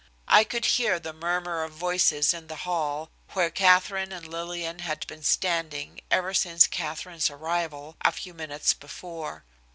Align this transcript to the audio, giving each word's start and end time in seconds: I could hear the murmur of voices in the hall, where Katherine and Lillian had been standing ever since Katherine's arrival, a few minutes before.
I 0.27 0.43
could 0.45 0.65
hear 0.65 0.97
the 0.99 1.13
murmur 1.13 1.63
of 1.63 1.73
voices 1.73 2.33
in 2.33 2.47
the 2.47 2.55
hall, 2.65 3.11
where 3.33 3.51
Katherine 3.51 4.11
and 4.11 4.27
Lillian 4.27 4.79
had 4.79 5.05
been 5.05 5.21
standing 5.21 6.01
ever 6.09 6.33
since 6.33 6.65
Katherine's 6.65 7.29
arrival, 7.29 7.97
a 8.01 8.11
few 8.11 8.33
minutes 8.33 8.73
before. 8.73 9.43